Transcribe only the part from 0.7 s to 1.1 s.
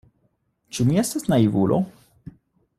Ĉu mi